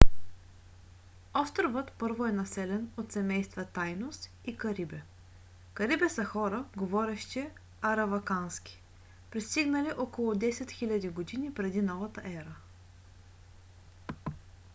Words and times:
островът 1.33 1.91
първо 1.91 2.25
е 2.25 2.31
населен 2.31 2.91
от 2.97 3.11
семейства 3.11 3.65
тайнос 3.65 4.29
и 4.45 4.57
карибе. 4.57 5.01
карибе 5.73 6.09
са 6.09 6.25
хора 6.25 6.65
говорещи 6.77 7.49
аравакански 7.81 8.81
пристигнали 9.31 9.91
около 9.97 10.33
10 10.33 10.65
000 10.65 11.53
г. 11.53 11.53
пр.н.е 12.19 12.45